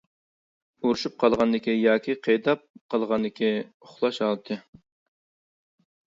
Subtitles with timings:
[0.85, 2.63] ئۇرۇشۇپ قالغاندىكى ياكى قېيىداپ
[2.93, 4.57] قالغاندىكى ئۇخلاش ھالىتى.